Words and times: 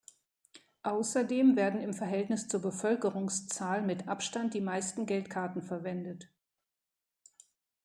Außerdem 0.81 1.55
werden 1.55 1.79
im 1.79 1.93
Verhältnis 1.93 2.47
zur 2.47 2.59
Bevölkerungszahl 2.63 3.83
mit 3.83 4.07
Abstand 4.07 4.55
die 4.55 4.59
meisten 4.59 5.05
Geldkarten 5.05 5.61
verwendet. 5.61 6.27